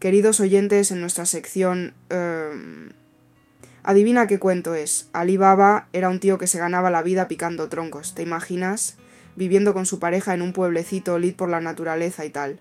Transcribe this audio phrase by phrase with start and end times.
[0.00, 1.92] Queridos oyentes, en nuestra sección...
[2.08, 2.88] em,
[3.82, 5.10] adivina qué cuento es.
[5.12, 8.96] Ali Baba era un tío que se ganaba la vida picando troncos, ¿te imaginas?
[9.36, 12.60] Viviendo con su pareja en un pueblecito lid por la naturaleza y tal.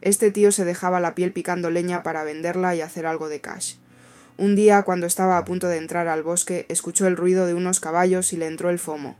[0.00, 3.74] Este tío se dejaba la piel picando leña para venderla y hacer algo de cash.
[4.38, 7.80] Un día, cuando estaba a punto de entrar al bosque, escuchó el ruido de unos
[7.80, 9.18] caballos y le entró el fomo,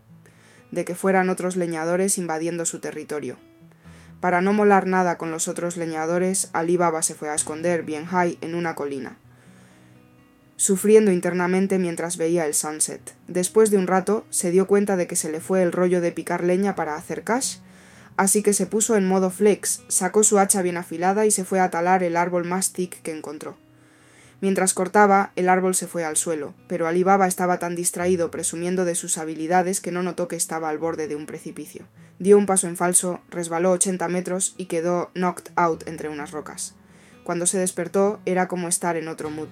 [0.71, 3.37] de que fueran otros leñadores invadiendo su territorio.
[4.23, 8.07] Para no molar nada con los otros leñadores, Ali Baba se fue a esconder bien
[8.07, 9.17] high en una colina,
[10.55, 13.17] sufriendo internamente mientras veía el sunset.
[13.27, 16.13] Después de un rato, se dio cuenta de que se le fue el rollo de
[16.13, 17.57] picar leña para hacer cash,
[18.17, 21.59] así que se puso en modo flex, sacó su hacha bien afilada y se fue
[21.59, 23.57] a talar el árbol más thick que encontró.
[24.43, 28.85] Mientras cortaba, el árbol se fue al suelo, pero Ali Baba estaba tan distraído presumiendo
[28.85, 31.87] de sus habilidades que no notó que estaba al borde de un precipicio.
[32.19, 36.75] Dio un paso en falso, resbaló 80 metros y quedó knocked out entre unas rocas.
[37.23, 39.49] Cuando se despertó era como estar en otro mood.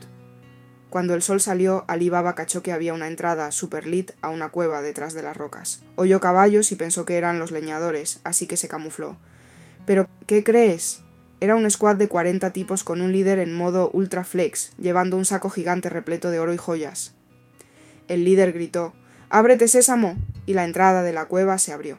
[0.88, 4.48] Cuando el sol salió, Ali Baba cachó que había una entrada super lit a una
[4.48, 5.84] cueva detrás de las rocas.
[5.94, 9.16] Oyó caballos y pensó que eran los leñadores, así que se camufló.
[9.86, 11.04] Pero, ¿qué crees?
[11.40, 15.24] Era un squad de 40 tipos con un líder en modo ultra flex, llevando un
[15.24, 17.14] saco gigante repleto de oro y joyas.
[18.08, 18.92] El líder gritó
[19.30, 20.18] Ábrete, sésamo.
[20.44, 21.98] y la entrada de la cueva se abrió.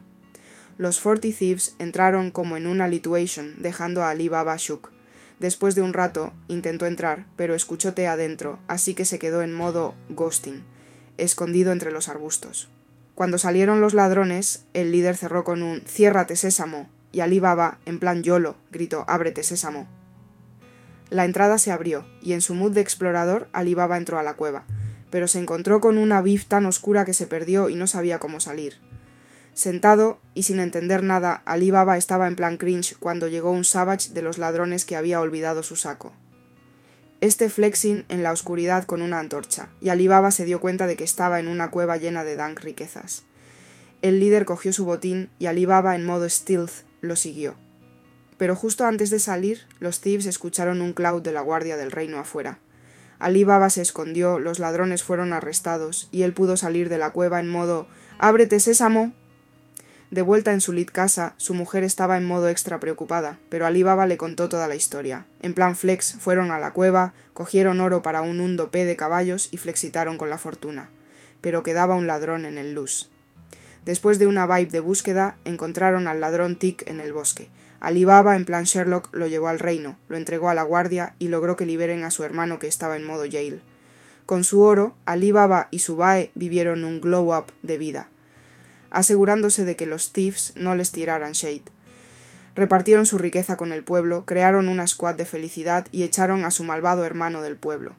[0.77, 4.91] Los Forty Thieves entraron como en una lituation, dejando a Ali Baba shook.
[5.39, 9.53] Después de un rato intentó entrar, pero escuchó T adentro, así que se quedó en
[9.53, 10.63] modo ghosting,
[11.17, 12.69] escondido entre los arbustos.
[13.15, 17.99] Cuando salieron los ladrones, el líder cerró con un Ciérrate, sésamo, y Ali Baba, en
[17.99, 19.87] plan YOLO, gritó Ábrete, sésamo.
[21.09, 24.35] La entrada se abrió, y en su mood de explorador, Ali Baba entró a la
[24.35, 24.63] cueva,
[25.09, 28.39] pero se encontró con una bif tan oscura que se perdió y no sabía cómo
[28.39, 28.79] salir.
[29.53, 34.13] Sentado y sin entender nada, Ali Baba estaba en plan cringe cuando llegó un savage
[34.13, 36.13] de los ladrones que había olvidado su saco.
[37.19, 40.95] Este flexing en la oscuridad con una antorcha, y Ali Baba se dio cuenta de
[40.95, 43.23] que estaba en una cueva llena de dank riquezas.
[44.01, 47.55] El líder cogió su botín y Ali Baba en modo stealth lo siguió.
[48.37, 52.17] Pero justo antes de salir, los thieves escucharon un cloud de la guardia del reino
[52.17, 52.59] afuera.
[53.19, 57.39] Ali Baba se escondió, los ladrones fueron arrestados, y él pudo salir de la cueva
[57.39, 59.13] en modo Ábrete, sésamo.
[60.11, 63.81] De vuelta en su lit casa, su mujer estaba en modo extra preocupada, pero Ali
[63.81, 65.25] Baba le contó toda la historia.
[65.41, 69.49] En plan flex, fueron a la cueva, cogieron oro para un hundo P de caballos
[69.51, 70.89] y flexitaron con la fortuna.
[71.41, 73.09] Pero quedaba un ladrón en el luz.
[73.85, 77.49] Después de una vibe de búsqueda, encontraron al ladrón Tic en el bosque.
[77.79, 81.29] Ali Baba, en plan Sherlock, lo llevó al reino, lo entregó a la guardia y
[81.29, 83.61] logró que liberen a su hermano que estaba en modo jail.
[84.27, 88.07] Con su oro, Ali Baba y su Bae vivieron un glow up de vida,
[88.91, 91.63] asegurándose de que los thieves no les tiraran shade.
[92.53, 96.63] Repartieron su riqueza con el pueblo, crearon una squad de felicidad y echaron a su
[96.63, 97.95] malvado hermano del pueblo.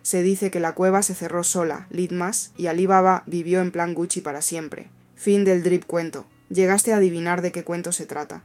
[0.00, 3.92] Se dice que la cueva se cerró sola, Litmas, y Ali Baba vivió en plan
[3.92, 4.88] Gucci para siempre.
[5.22, 6.26] Fin del drip cuento.
[6.48, 8.42] Llegaste a adivinar de qué cuento se trata.